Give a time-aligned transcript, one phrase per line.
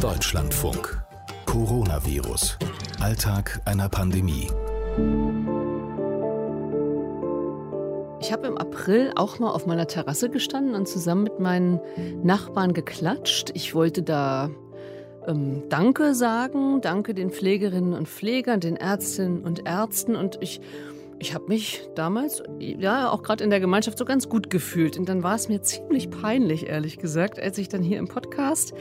[0.00, 1.02] Deutschlandfunk.
[1.44, 2.56] Coronavirus.
[3.00, 4.48] Alltag einer Pandemie.
[8.20, 11.80] Ich habe im April auch mal auf meiner Terrasse gestanden und zusammen mit meinen
[12.22, 13.50] Nachbarn geklatscht.
[13.54, 14.50] Ich wollte da
[15.26, 20.60] ähm, Danke sagen, danke den Pflegerinnen und Pflegern, den Ärztinnen und Ärzten und ich
[21.20, 24.96] ich habe mich damals, ja, auch gerade in der Gemeinschaft so ganz gut gefühlt.
[24.96, 28.72] Und dann war es mir ziemlich peinlich, ehrlich gesagt, als ich dann hier im Podcast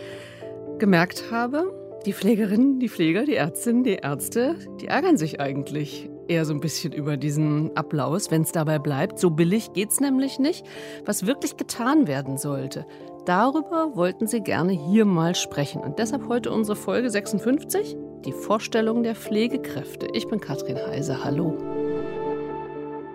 [0.79, 1.73] gemerkt habe,
[2.05, 6.59] die Pflegerinnen, die Pfleger, die Ärztinnen, die Ärzte, die ärgern sich eigentlich eher so ein
[6.59, 9.19] bisschen über diesen Applaus, wenn es dabei bleibt.
[9.19, 10.65] So billig geht es nämlich nicht.
[11.05, 12.85] Was wirklich getan werden sollte,
[13.25, 15.81] darüber wollten sie gerne hier mal sprechen.
[15.81, 20.07] Und deshalb heute unsere Folge 56, die Vorstellung der Pflegekräfte.
[20.13, 21.23] Ich bin Katrin Heise.
[21.23, 21.76] Hallo.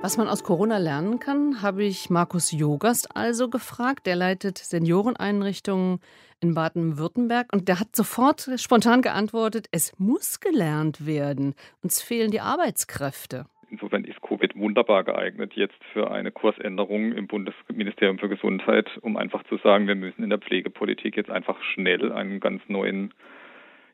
[0.03, 4.05] Was man aus Corona lernen kann, habe ich Markus Jogast also gefragt.
[4.05, 6.01] Der leitet Senioreneinrichtungen
[6.41, 11.55] in Baden-Württemberg und der hat sofort spontan geantwortet, es muss gelernt werden.
[11.85, 13.47] Uns fehlen die Arbeitskräfte.
[13.71, 19.45] Insofern ist Covid wunderbar geeignet jetzt für eine Kursänderung im Bundesministerium für Gesundheit, um einfach
[19.45, 23.15] zu sagen, wir müssen in der Pflegepolitik jetzt einfach schnell einen ganz neuen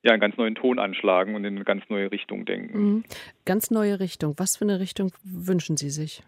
[0.03, 2.79] ja, einen ganz neuen Ton anschlagen und in eine ganz neue Richtung denken.
[2.79, 3.05] Mhm.
[3.45, 4.35] Ganz neue Richtung.
[4.37, 6.23] Was für eine Richtung wünschen Sie sich?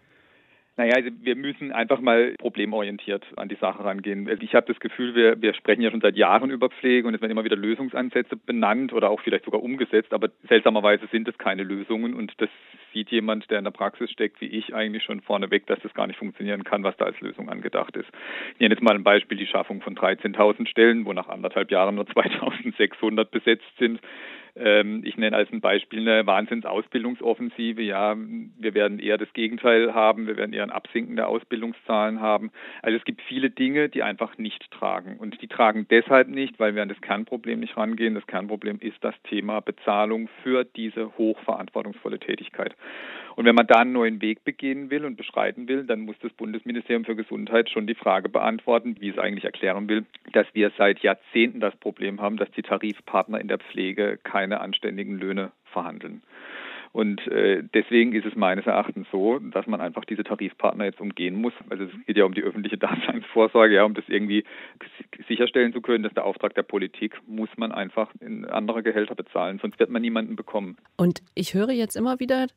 [0.77, 4.29] Naja, also wir müssen einfach mal problemorientiert an die Sache rangehen.
[4.29, 7.15] Also ich habe das Gefühl, wir, wir sprechen ja schon seit Jahren über Pflege und
[7.15, 11.37] es werden immer wieder Lösungsansätze benannt oder auch vielleicht sogar umgesetzt, aber seltsamerweise sind es
[11.39, 12.49] keine Lösungen und das
[12.93, 16.07] sieht jemand, der in der Praxis steckt, wie ich, eigentlich schon vorneweg, dass das gar
[16.07, 18.09] nicht funktionieren kann, was da als Lösung angedacht ist.
[18.55, 21.97] Ich nenne jetzt mal ein Beispiel, die Schaffung von 13.000 Stellen, wo nach anderthalb Jahren
[21.97, 24.01] nur 2.600 besetzt sind.
[24.57, 27.83] Ähm, ich nenne als ein Beispiel eine Wahnsinnsausbildungsoffensive.
[27.83, 30.27] Ja, wir werden eher das Gegenteil haben.
[30.27, 32.51] Wir werden eher ein Absinken der Ausbildungszahlen haben.
[32.83, 35.17] Also es gibt viele Dinge, die einfach nicht tragen.
[35.19, 38.15] Und die tragen deshalb nicht, weil wir an das Kernproblem nicht rangehen.
[38.15, 42.75] Das Kernproblem ist das Thema Bezahlung für diese hochverantwortungsvolle Tätigkeit.
[43.37, 46.33] Und wenn man da einen neuen Weg begehen will und beschreiten will, dann muss das
[46.33, 51.01] Bundesministerium für Gesundheit schon die Frage beantworten, wie es eigentlich erklären will, dass wir seit
[51.01, 56.23] Jahrzehnten das Problem haben, dass die Tarifpartner in der Pflege keine anständigen Löhne verhandeln.
[56.93, 61.37] Und äh, deswegen ist es meines Erachtens so, dass man einfach diese Tarifpartner jetzt umgehen
[61.37, 61.53] muss.
[61.69, 64.45] Also es geht ja um die öffentliche Daseinsvorsorge, ja, um das irgendwie
[65.31, 69.59] sicherstellen zu können, dass der Auftrag der Politik muss man einfach in andere Gehälter bezahlen,
[69.63, 70.77] sonst wird man niemanden bekommen.
[70.97, 72.49] Und ich höre jetzt immer wieder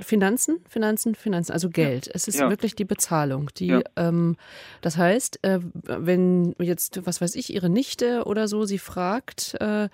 [0.00, 2.06] Finanzen, Finanzen, Finanzen, also Geld.
[2.06, 2.12] Ja.
[2.14, 2.50] Es ist ja.
[2.50, 3.50] wirklich die Bezahlung.
[3.56, 3.80] Die, ja.
[3.96, 4.36] ähm,
[4.82, 9.88] das heißt, äh, wenn jetzt, was weiß ich, Ihre Nichte oder so sie fragt, äh,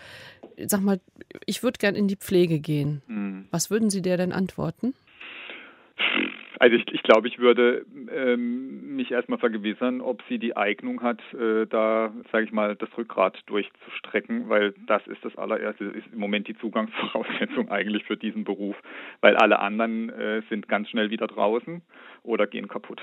[0.56, 1.00] sag mal,
[1.46, 3.02] ich würde gern in die Pflege gehen.
[3.06, 3.46] Mhm.
[3.50, 4.94] Was würden Sie der denn antworten?
[6.58, 8.61] Also ich, ich glaube, ich würde ähm,
[9.02, 13.36] mich erstmal vergewissern, ob sie die Eignung hat, äh, da, sage ich mal, das Rückgrat
[13.46, 18.76] durchzustrecken, weil das ist das allererste, ist im Moment die Zugangsvoraussetzung eigentlich für diesen Beruf,
[19.20, 21.82] weil alle anderen äh, sind ganz schnell wieder draußen
[22.22, 23.02] oder gehen kaputt.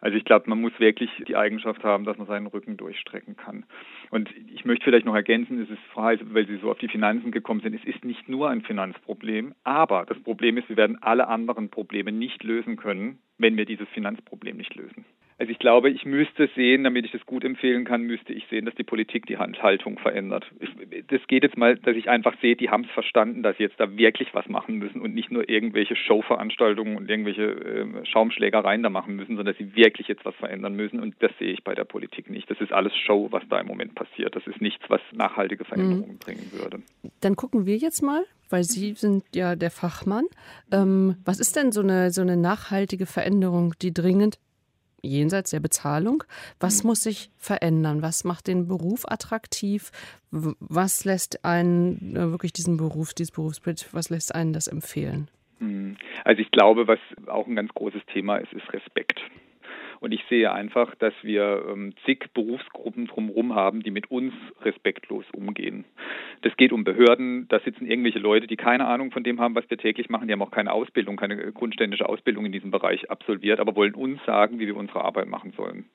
[0.00, 3.64] Also ich glaube, man muss wirklich die Eigenschaft haben, dass man seinen Rücken durchstrecken kann.
[4.10, 7.30] Und ich möchte vielleicht noch ergänzen, es ist frei, weil Sie so auf die Finanzen
[7.30, 11.28] gekommen sind, es ist nicht nur ein Finanzproblem, aber das Problem ist, wir werden alle
[11.28, 15.04] anderen Probleme nicht lösen können, wenn wir dieses Finanzproblem nicht lösen.
[15.38, 18.64] Also ich glaube, ich müsste sehen, damit ich das gut empfehlen kann, müsste ich sehen,
[18.64, 20.50] dass die Politik die Handhaltung verändert.
[20.60, 20.70] Ich,
[21.08, 23.78] das geht jetzt mal, dass ich einfach sehe, die haben es verstanden, dass sie jetzt
[23.78, 28.88] da wirklich was machen müssen und nicht nur irgendwelche Showveranstaltungen und irgendwelche äh, Schaumschlägereien da
[28.88, 31.00] machen müssen, sondern dass sie wirklich jetzt was verändern müssen.
[31.00, 32.50] Und das sehe ich bei der Politik nicht.
[32.50, 34.36] Das ist alles Show, was da im Moment passiert.
[34.36, 36.18] Das ist nichts, was nachhaltige Veränderungen mhm.
[36.18, 36.82] bringen würde.
[37.20, 40.26] Dann gucken wir jetzt mal, weil Sie sind ja der Fachmann.
[40.70, 44.38] Ähm, was ist denn so eine, so eine nachhaltige Veränderung, die dringend
[45.06, 46.24] jenseits der Bezahlung.
[46.60, 48.02] Was muss sich verändern?
[48.02, 49.90] Was macht den Beruf attraktiv?
[50.30, 55.28] Was lässt einen äh, wirklich diesen Beruf, dieses Berufsbild, was lässt einen das empfehlen?
[55.58, 55.96] Hm.
[56.24, 59.20] Also ich glaube, was auch ein ganz großes Thema ist, ist Respekt.
[60.00, 65.24] Und ich sehe einfach, dass wir ähm, zig Berufsgruppen drumherum haben, die mit uns respektlos
[65.32, 65.84] umgehen.
[66.42, 69.68] Das geht um Behörden, da sitzen irgendwelche Leute, die keine Ahnung von dem haben, was
[69.70, 70.28] wir täglich machen.
[70.28, 74.24] Die haben auch keine Ausbildung, keine grundständische Ausbildung in diesem Bereich absolviert, aber wollen uns
[74.24, 75.86] sagen, wie wir unsere Arbeit machen sollen.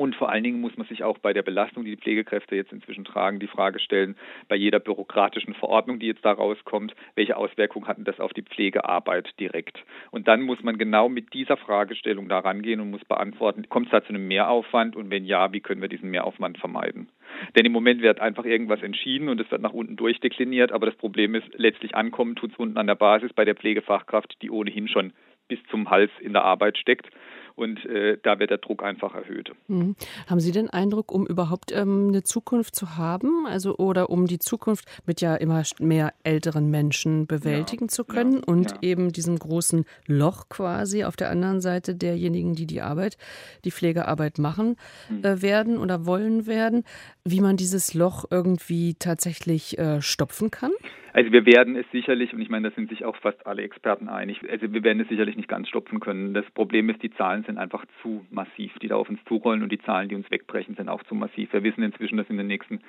[0.00, 2.72] Und vor allen Dingen muss man sich auch bei der Belastung, die die Pflegekräfte jetzt
[2.72, 4.16] inzwischen tragen, die Frage stellen,
[4.48, 9.28] bei jeder bürokratischen Verordnung, die jetzt da rauskommt, welche Auswirkungen hatten das auf die Pflegearbeit
[9.38, 9.84] direkt?
[10.10, 13.92] Und dann muss man genau mit dieser Fragestellung da rangehen und muss beantworten, kommt es
[13.92, 17.10] da zu einem Mehraufwand und wenn ja, wie können wir diesen Mehraufwand vermeiden?
[17.54, 20.96] Denn im Moment wird einfach irgendwas entschieden und es wird nach unten durchdekliniert, aber das
[20.96, 24.88] Problem ist, letztlich ankommen tut es unten an der Basis bei der Pflegefachkraft, die ohnehin
[24.88, 25.12] schon
[25.46, 27.10] bis zum Hals in der Arbeit steckt
[27.56, 29.52] Und äh, da wird der Druck einfach erhöht.
[29.68, 29.96] Mhm.
[30.28, 34.38] Haben Sie den Eindruck, um überhaupt ähm, eine Zukunft zu haben, also oder um die
[34.38, 38.78] Zukunft mit ja immer mehr älteren Menschen bewältigen ja, zu können ja, und ja.
[38.82, 43.16] eben diesem großen Loch quasi auf der anderen Seite derjenigen, die die Arbeit,
[43.64, 44.76] die Pflegearbeit machen
[45.08, 45.24] mhm.
[45.24, 46.84] äh, werden oder wollen werden,
[47.24, 50.72] wie man dieses Loch irgendwie tatsächlich äh, stopfen kann?
[51.12, 54.08] Also wir werden es sicherlich, und ich meine, da sind sich auch fast alle Experten
[54.08, 56.34] einig, also wir werden es sicherlich nicht ganz stopfen können.
[56.34, 59.70] Das Problem ist, die Zahlen sind einfach zu massiv, die da auf uns zurollen und
[59.70, 61.52] die Zahlen, die uns wegbrechen, sind auch zu massiv.
[61.52, 62.80] Wir wissen inzwischen, dass in den nächsten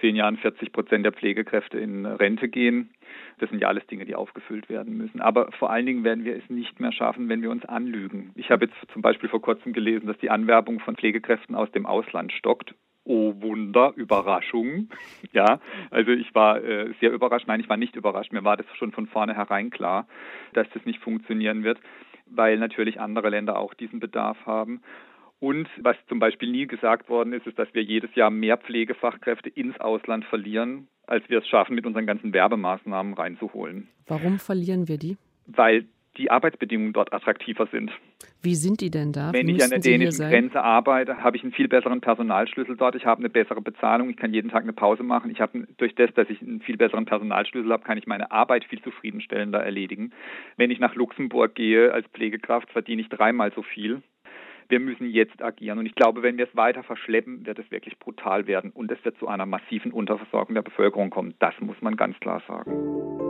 [0.00, 2.90] zehn Jahren 40 Prozent der Pflegekräfte in Rente gehen.
[3.38, 5.20] Das sind ja alles Dinge, die aufgefüllt werden müssen.
[5.20, 8.32] Aber vor allen Dingen werden wir es nicht mehr schaffen, wenn wir uns anlügen.
[8.34, 11.86] Ich habe jetzt zum Beispiel vor kurzem gelesen, dass die Anwerbung von Pflegekräften aus dem
[11.86, 12.74] Ausland stockt
[13.04, 14.88] oh Wunder, Überraschung.
[15.32, 15.60] Ja,
[15.92, 17.46] also ich war äh, sehr überrascht.
[17.46, 18.32] Nein, ich war nicht überrascht.
[18.32, 20.08] Mir war das schon von vornherein klar,
[20.54, 21.78] dass das nicht funktionieren wird,
[22.26, 24.82] weil natürlich andere Länder auch diesen Bedarf haben.
[25.38, 29.48] Und was zum Beispiel nie gesagt worden ist, ist, dass wir jedes Jahr mehr Pflegefachkräfte
[29.48, 33.88] ins Ausland verlieren, als wir es schaffen, mit unseren ganzen Werbemaßnahmen reinzuholen.
[34.06, 35.16] Warum verlieren wir die?
[35.46, 35.86] Weil
[36.16, 37.92] die Arbeitsbedingungen dort attraktiver sind.
[38.42, 39.32] Wie sind die denn da?
[39.32, 42.94] Wenn ich an der dänischen Grenze arbeite, habe ich einen viel besseren Personalschlüssel dort.
[42.94, 44.10] Ich habe eine bessere Bezahlung.
[44.10, 45.30] Ich kann jeden Tag eine Pause machen.
[45.30, 48.64] Ich habe durch das, dass ich einen viel besseren Personalschlüssel habe, kann ich meine Arbeit
[48.64, 50.12] viel zufriedenstellender erledigen.
[50.56, 54.02] Wenn ich nach Luxemburg gehe als Pflegekraft, verdiene ich dreimal so viel.
[54.68, 55.78] Wir müssen jetzt agieren.
[55.78, 58.70] Und ich glaube, wenn wir es weiter verschleppen, wird es wirklich brutal werden.
[58.70, 61.34] Und es wird zu einer massiven Unterversorgung der Bevölkerung kommen.
[61.40, 63.29] Das muss man ganz klar sagen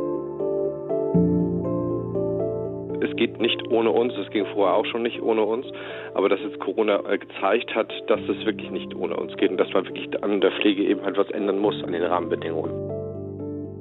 [3.02, 5.66] es geht nicht ohne uns, es ging vorher auch schon nicht ohne uns,
[6.14, 9.58] aber dass jetzt Corona äh, gezeigt hat, dass es wirklich nicht ohne uns geht und
[9.58, 12.90] dass man wirklich an der Pflege eben halt was ändern muss, an den Rahmenbedingungen.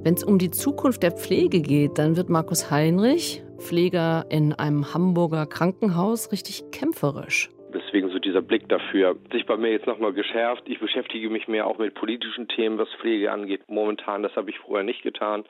[0.04, 4.94] Wenn es um die Zukunft der Pflege geht, dann wird Markus Heinrich, Pfleger in einem
[4.94, 7.50] Hamburger Krankenhaus, richtig kämpferisch.
[7.74, 9.16] Deswegen so dieser Blick dafür.
[9.32, 10.64] Sich bei mir jetzt nochmal geschärft.
[10.66, 13.62] Ich beschäftige mich mehr auch mit politischen Themen, was Pflege angeht.
[13.68, 15.44] Momentan, das habe ich vorher nicht getan.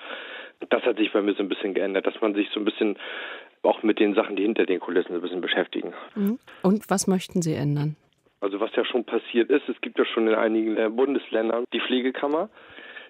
[0.70, 2.98] Das hat sich bei mir so ein bisschen geändert, dass man sich so ein bisschen
[3.64, 5.94] auch mit den Sachen, die hinter den Kulissen ein bisschen beschäftigen.
[6.16, 6.40] Mhm.
[6.64, 7.96] Und was möchten Sie ändern?
[8.42, 11.82] Also was ja schon passiert ist, es gibt ja schon in einigen äh, Bundesländern die
[11.82, 12.50] Pflegekammer.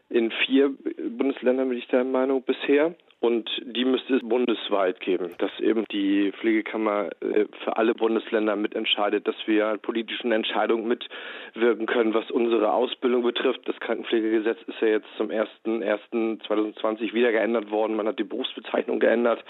[0.09, 0.71] In vier
[1.17, 2.95] Bundesländern bin ich der Meinung bisher.
[3.21, 9.27] Und die müsste es bundesweit geben, dass eben die Pflegekammer äh, für alle Bundesländer mitentscheidet,
[9.27, 13.67] dass wir an politischen Entscheidungen mitwirken können, was unsere Ausbildung betrifft.
[13.67, 17.97] Das Krankenpflegegesetz ist ja jetzt zum 01.01.2020 wieder geändert worden.
[17.97, 19.43] Man hat die Berufsbezeichnung geändert.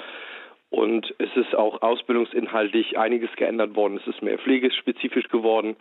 [0.70, 4.00] Und es ist auch ausbildungsinhaltlich einiges geändert worden.
[4.02, 5.76] Es ist mehr pflegespezifisch geworden.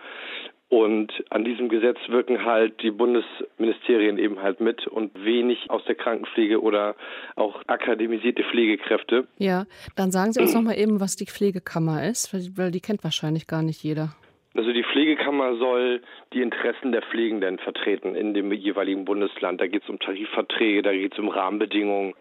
[0.71, 5.95] Und an diesem Gesetz wirken halt die Bundesministerien eben halt mit und wenig aus der
[5.95, 6.95] Krankenpflege oder
[7.37, 9.27] auch akademisierte Pflegekräfte.
[9.39, 9.65] Ja,
[9.97, 13.47] dann sagen Sie uns noch mal eben, was die Pflegekammer ist, weil die kennt wahrscheinlich
[13.47, 14.15] gar nicht jeder.
[14.55, 16.01] Also die Pflegekammer soll
[16.33, 19.61] die Interessen der Pflegenden vertreten in dem jeweiligen Bundesland.
[19.61, 22.15] Da geht es um Tarifverträge, da geht es um Rahmenbedingungen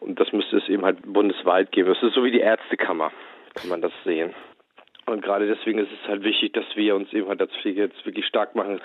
[0.00, 1.88] und das müsste es eben halt bundesweit geben.
[1.88, 3.10] Das ist so wie die Ärztekammer,
[3.54, 4.34] kann man das sehen.
[5.06, 8.06] Und gerade deswegen ist es halt wichtig, dass wir uns eben halt als Pflege jetzt
[8.06, 8.80] wirklich stark machen.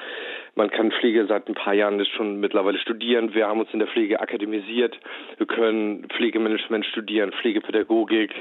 [0.56, 3.36] Man kann Pflege seit ein paar Jahren schon mittlerweile studieren.
[3.36, 5.00] Wir haben uns in der Pflege akademisiert.
[5.38, 8.34] Wir können Pflegemanagement studieren, Pflegepädagogik,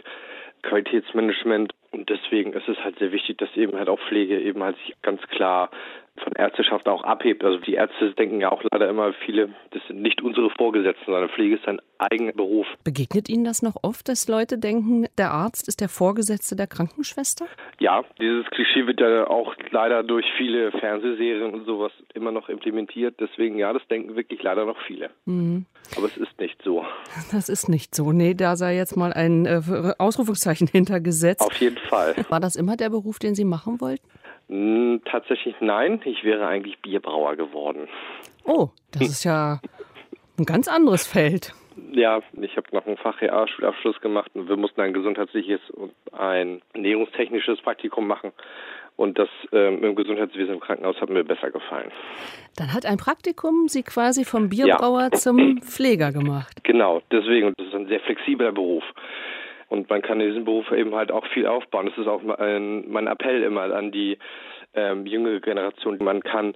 [0.63, 1.75] Qualitätsmanagement.
[1.91, 4.95] Und deswegen ist es halt sehr wichtig, dass eben halt auch Pflege eben halt sich
[5.03, 5.71] ganz klar
[6.23, 7.45] von Ärzteschaft auch abhebt.
[7.45, 11.29] Also die Ärzte denken ja auch leider immer viele, das sind nicht unsere Vorgesetzten, sondern
[11.29, 12.67] Pflege ist ein eigener Beruf.
[12.85, 17.47] Begegnet Ihnen das noch oft, dass Leute denken, der Arzt ist der Vorgesetzte der Krankenschwester?
[17.79, 23.17] Ja, dieses Klischee wird ja auch leider durch viele Fernsehserien und sowas immer noch implementiert.
[23.21, 25.11] Deswegen ja, das denken wirklich leider noch viele.
[25.27, 25.67] Mhm.
[25.97, 26.66] Aber es ist nicht so.
[27.33, 28.13] Das ist nicht so.
[28.13, 29.61] Nee, da sei jetzt mal ein äh,
[29.99, 31.43] Ausrufungszeichen hintergesetzt.
[31.43, 32.15] Auf jeden Fall.
[32.29, 34.07] War das immer der Beruf, den Sie machen wollten?
[34.49, 36.01] Hm, tatsächlich nein.
[36.05, 37.89] Ich wäre eigentlich Bierbrauer geworden.
[38.45, 39.61] Oh, das ist ja
[40.39, 41.53] ein ganz anderes Feld.
[41.93, 47.61] Ja, ich habe noch einen Fach-RA-Schulabschluss gemacht und wir mussten ein gesundheitliches und ein ernährungstechnisches
[47.61, 48.33] Praktikum machen.
[48.97, 51.91] Und das ähm, im Gesundheitswesen im Krankenhaus hat mir besser gefallen.
[52.57, 55.19] Dann hat ein Praktikum Sie quasi vom Bierbrauer ja.
[55.19, 56.65] zum Pfleger gemacht.
[56.77, 57.55] Genau, deswegen.
[57.57, 58.85] Das ist ein sehr flexibler Beruf.
[59.69, 61.87] Und man kann in diesem Beruf eben halt auch viel aufbauen.
[61.87, 64.19] Das ist auch mein, mein Appell immer an die
[64.75, 65.97] ähm, jüngere Generation.
[66.05, 66.53] Man kann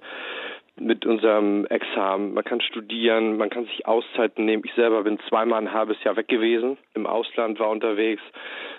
[0.79, 4.61] mit unserem Examen, man kann studieren, man kann sich Auszeiten nehmen.
[4.63, 8.21] Ich selber bin zweimal ein halbes Jahr weg gewesen, im Ausland war unterwegs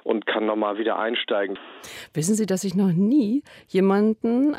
[0.05, 1.59] und kann nochmal wieder einsteigen.
[2.15, 4.57] Wissen Sie, dass ich noch nie jemanden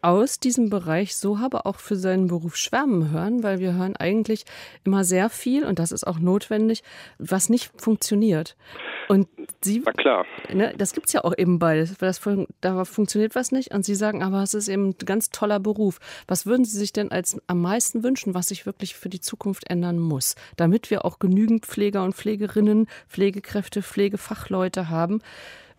[0.00, 4.44] aus diesem Bereich so habe auch für seinen Beruf schwärmen hören, weil wir hören eigentlich
[4.84, 6.82] immer sehr viel, und das ist auch notwendig,
[7.18, 8.56] was nicht funktioniert.
[9.08, 9.28] Und
[9.62, 10.24] Sie, Na klar.
[10.52, 11.96] Ne, das gibt es ja auch eben beides.
[11.98, 12.20] Das,
[12.60, 15.98] da funktioniert was nicht und Sie sagen, aber es ist eben ein ganz toller Beruf.
[16.28, 19.68] Was würden Sie sich denn als am meisten wünschen, was sich wirklich für die Zukunft
[19.68, 25.20] ändern muss, damit wir auch genügend Pfleger und Pflegerinnen, Pflegekräfte, Pflegefachleute haben?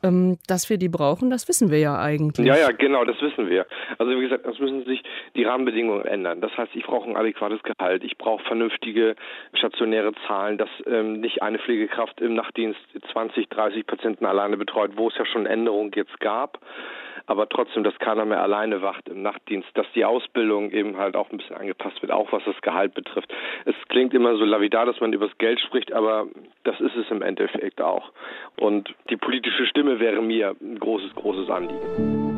[0.02, 2.46] Ähm, dass wir die brauchen, das wissen wir ja eigentlich.
[2.46, 3.66] Ja, ja, genau, das wissen wir.
[3.98, 5.04] Also wie gesagt, es müssen sich
[5.36, 6.40] die Rahmenbedingungen ändern.
[6.40, 9.16] Das heißt, ich brauche ein adäquates Gehalt, ich brauche vernünftige
[9.54, 12.80] stationäre Zahlen, dass ähm, nicht eine Pflegekraft im Nachtdienst
[13.12, 16.60] 20, 30 Patienten alleine betreut, wo es ja schon Änderungen jetzt gab
[17.30, 21.30] aber trotzdem, dass keiner mehr alleine wacht im Nachtdienst, dass die Ausbildung eben halt auch
[21.30, 23.32] ein bisschen angepasst wird, auch was das Gehalt betrifft.
[23.66, 26.26] Es klingt immer so lavidar, dass man über das Geld spricht, aber
[26.64, 28.12] das ist es im Endeffekt auch.
[28.60, 32.30] Und die politische Stimme wäre mir ein großes, großes Anliegen.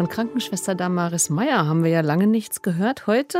[0.00, 3.06] Von Krankenschwester Damaris Meyer haben wir ja lange nichts gehört.
[3.06, 3.38] Heute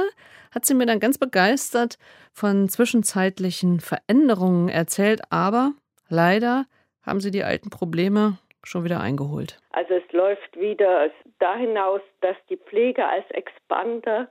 [0.55, 1.97] hat sie mir dann ganz begeistert
[2.35, 5.73] von zwischenzeitlichen Veränderungen erzählt, aber
[6.11, 6.67] leider
[7.03, 9.59] haben sie die alten Probleme schon wieder eingeholt.
[9.73, 14.29] Also es läuft wieder da hinaus, dass die Pflege als Expander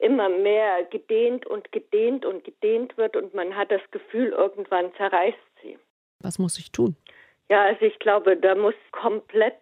[0.00, 5.38] immer mehr gedehnt und gedehnt und gedehnt wird und man hat das Gefühl, irgendwann zerreißt
[5.62, 5.78] sie.
[6.20, 6.96] Was muss ich tun?
[7.48, 9.60] Ja, also ich glaube, da muss komplett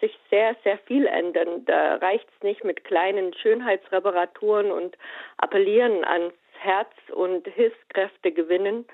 [0.00, 1.64] sich sehr, sehr viel ändern.
[1.64, 4.96] Da reicht es nicht mit kleinen Schönheitsreparaturen und
[5.38, 8.84] appellieren ans Herz und Hilfskräfte gewinnen,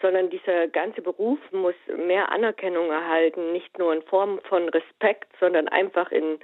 [0.00, 5.68] sondern dieser ganze Beruf muss mehr Anerkennung erhalten, nicht nur in Form von Respekt, sondern
[5.68, 6.38] einfach in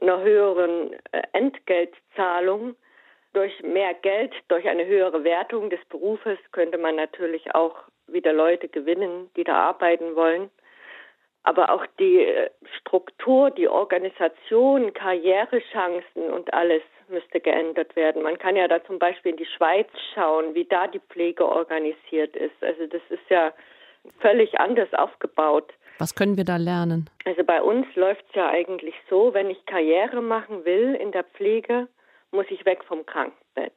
[0.00, 2.76] einer höheren äh, Entgeltzahlung.
[3.36, 7.76] Durch mehr Geld, durch eine höhere Wertung des Berufes könnte man natürlich auch
[8.06, 10.50] wieder Leute gewinnen, die da arbeiten wollen
[11.46, 12.50] aber auch die äh,
[12.80, 18.22] Struktur, die Organisation, Karrierechancen und alles müsste geändert werden.
[18.22, 22.34] Man kann ja da zum Beispiel in die Schweiz schauen, wie da die Pflege organisiert
[22.34, 22.62] ist.
[22.62, 23.52] Also das ist ja
[24.18, 25.72] völlig anders aufgebaut.
[25.98, 27.08] Was können wir da lernen?
[27.24, 31.24] Also bei uns läuft es ja eigentlich so, wenn ich Karriere machen will in der
[31.24, 31.86] Pflege,
[32.36, 33.74] muss ich weg vom Krankenbett.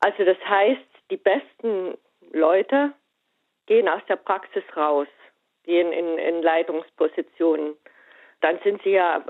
[0.00, 0.80] Also das heißt,
[1.10, 1.98] die besten
[2.32, 2.92] Leute
[3.66, 5.08] gehen aus der Praxis raus
[5.64, 7.76] gehen in, in Leitungspositionen,
[8.40, 9.24] dann sind sie ja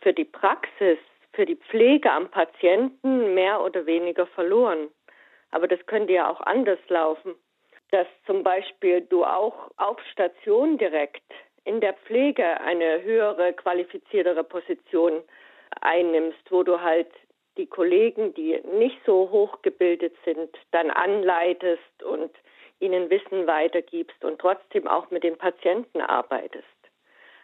[0.00, 0.98] für die Praxis,
[1.32, 4.88] für die Pflege am Patienten mehr oder weniger verloren.
[5.50, 7.34] Aber das könnte ja auch anders laufen,
[7.90, 11.24] dass zum Beispiel du auch auf Station direkt
[11.64, 15.22] in der Pflege eine höhere, qualifiziertere Position
[15.80, 17.10] einnimmst, wo du halt
[17.56, 22.30] die Kollegen, die nicht so hochgebildet sind, dann anleitest und
[22.78, 26.66] ihnen Wissen weitergibst und trotzdem auch mit den Patienten arbeitest.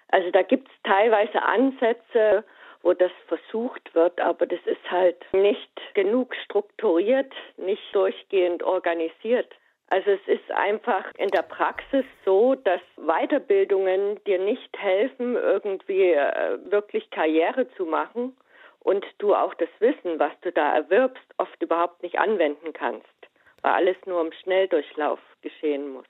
[0.09, 2.45] Also da gibt es teilweise Ansätze,
[2.83, 9.53] wo das versucht wird, aber das ist halt nicht genug strukturiert, nicht durchgehend organisiert.
[9.89, 16.59] Also es ist einfach in der Praxis so, dass Weiterbildungen dir nicht helfen, irgendwie äh,
[16.71, 18.37] wirklich Karriere zu machen
[18.87, 23.07] und du auch das Wissen, was du da erwirbst, oft überhaupt nicht anwenden kannst
[23.67, 26.07] weil alles nur im Schnelldurchlauf geschehen muss.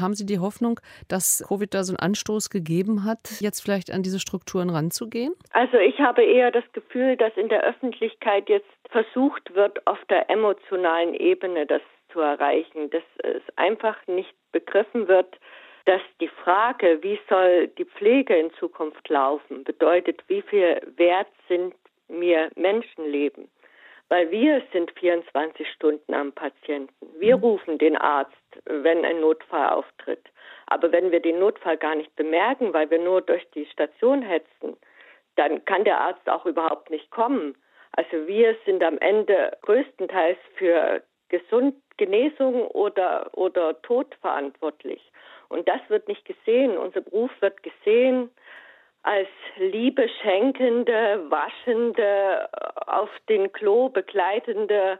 [0.00, 4.02] Haben Sie die Hoffnung, dass Covid da so einen Anstoß gegeben hat, jetzt vielleicht an
[4.02, 5.34] diese Strukturen ranzugehen?
[5.52, 10.28] Also ich habe eher das Gefühl, dass in der Öffentlichkeit jetzt versucht wird, auf der
[10.30, 11.82] emotionalen Ebene das
[12.12, 15.38] zu erreichen, dass es einfach nicht begriffen wird,
[15.88, 21.74] dass die Frage, wie soll die Pflege in Zukunft laufen, bedeutet, wie viel wert sind
[22.08, 23.48] mir Menschenleben
[24.08, 27.06] weil wir sind 24 Stunden am Patienten.
[27.18, 27.42] Wir mhm.
[27.42, 28.32] rufen den Arzt,
[28.64, 30.24] wenn ein Notfall auftritt.
[30.66, 34.76] Aber wenn wir den Notfall gar nicht bemerken, weil wir nur durch die Station hetzen,
[35.36, 37.54] dann kann der Arzt auch überhaupt nicht kommen.
[37.92, 45.02] Also wir sind am Ende größtenteils für Gesund Genesung oder, oder Tod verantwortlich.
[45.48, 46.76] Und das wird nicht gesehen.
[46.76, 48.30] Unser Beruf wird gesehen
[49.02, 52.48] als Liebe schenkende, waschende,
[52.86, 54.98] auf den Klo begleitende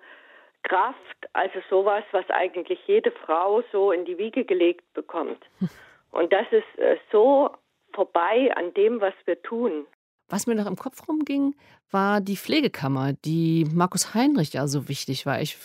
[0.63, 5.45] Kraft, also sowas, was eigentlich jede Frau so in die Wiege gelegt bekommt.
[6.11, 7.51] Und das ist äh, so
[7.93, 9.87] vorbei an dem, was wir tun.
[10.31, 11.55] Was mir noch im Kopf rumging,
[11.91, 15.41] war die Pflegekammer, die Markus Heinrich ja so wichtig war.
[15.41, 15.57] Ich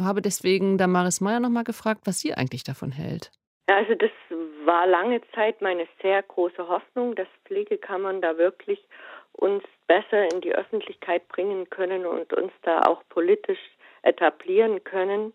[0.00, 3.30] habe deswegen Damaris Meyer nochmal gefragt, was sie eigentlich davon hält.
[3.68, 4.10] Also das
[4.64, 8.82] war lange Zeit meine sehr große Hoffnung, dass Pflegekammern da wirklich
[9.32, 13.60] uns besser in die Öffentlichkeit bringen können und uns da auch politisch
[14.02, 15.34] etablieren können.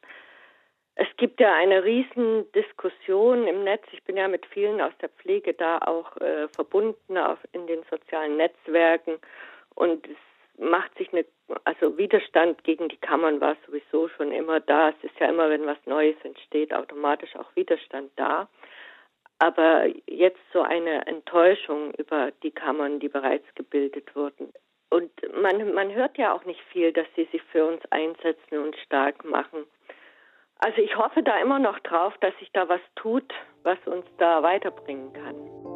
[0.96, 3.84] Es gibt ja eine riesen Diskussion im Netz.
[3.92, 7.84] Ich bin ja mit vielen aus der Pflege da auch äh, verbunden auf, in den
[7.90, 9.20] sozialen Netzwerken
[9.76, 10.18] und es
[10.58, 11.26] macht sich eine,
[11.64, 14.90] also Widerstand gegen die Kammern war sowieso schon immer da.
[14.90, 18.48] Es ist ja immer, wenn was Neues entsteht, automatisch auch Widerstand da.
[19.40, 24.54] Aber jetzt so eine Enttäuschung über die Kammern, die bereits gebildet wurden.
[24.90, 28.76] Und man, man hört ja auch nicht viel, dass sie sich für uns einsetzen und
[28.78, 29.66] stark machen.
[30.60, 33.34] Also ich hoffe da immer noch drauf, dass sich da was tut,
[33.64, 35.73] was uns da weiterbringen kann.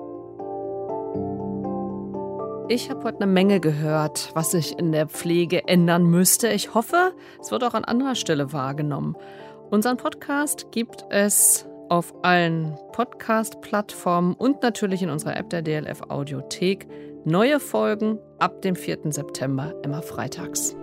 [2.69, 6.49] Ich habe heute eine Menge gehört, was sich in der Pflege ändern müsste.
[6.49, 9.15] Ich hoffe, es wird auch an anderer Stelle wahrgenommen.
[9.69, 16.87] Unseren Podcast gibt es auf allen Podcast-Plattformen und natürlich in unserer App der DLF Audiothek.
[17.23, 19.13] Neue Folgen ab dem 4.
[19.13, 20.75] September immer freitags.